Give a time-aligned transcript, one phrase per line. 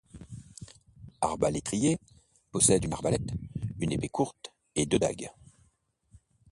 [1.21, 1.99] Arbalétrier,
[2.51, 3.33] possède une arbalète,
[3.77, 5.29] une épée courte et deux dagues.